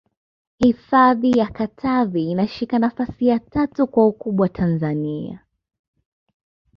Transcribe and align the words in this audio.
hifadhi 0.57 1.31
ya 1.39 1.47
katavi 1.47 2.31
inashika 2.31 2.79
nafasi 2.79 3.27
ya 3.27 3.39
tatu 3.39 3.87
kwa 3.87 4.07
ukubwa 4.07 4.49
tanzania 4.49 5.45